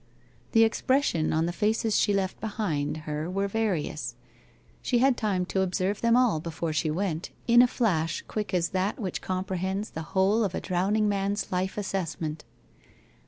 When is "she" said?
1.95-2.11, 4.81-4.97, 6.73-6.89